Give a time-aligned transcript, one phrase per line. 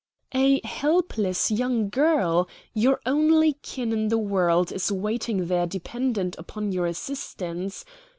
[0.33, 6.71] "A helpless young girl, your only kin in the world, is waiting there dependent upon
[6.71, 7.85] your assistance.